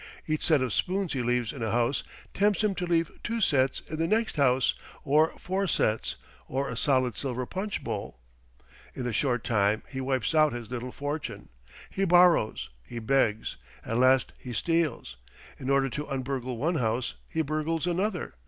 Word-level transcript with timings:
Each 0.25 0.43
set 0.47 0.63
of 0.63 0.73
spoons 0.73 1.13
he 1.13 1.21
leaves 1.21 1.53
in 1.53 1.61
a 1.61 1.69
house 1.69 2.01
tempts 2.33 2.63
him 2.63 2.73
to 2.73 2.87
leave 2.87 3.11
two 3.21 3.39
sets 3.39 3.81
in 3.81 3.97
the 3.97 4.07
next 4.07 4.35
house, 4.35 4.73
or 5.03 5.29
four 5.37 5.67
sets, 5.67 6.15
or 6.47 6.71
a 6.71 6.75
solid 6.75 7.15
silver 7.19 7.45
punch 7.45 7.83
bowl. 7.83 8.17
In 8.95 9.05
a 9.05 9.13
short 9.13 9.43
time 9.43 9.83
he 9.87 10.01
wipes 10.01 10.33
out 10.33 10.53
his 10.53 10.71
little 10.71 10.91
fortune. 10.91 11.49
He 11.91 12.03
borrows. 12.03 12.69
He 12.83 12.97
begs. 12.97 13.57
At 13.85 13.99
last 13.99 14.33
he 14.39 14.53
steals! 14.53 15.17
In 15.59 15.69
order 15.69 15.87
to 15.91 16.09
un 16.09 16.23
burgle 16.23 16.57
one 16.57 16.77
house 16.77 17.13
he 17.29 17.43
burgles 17.43 17.85
another. 17.85 18.33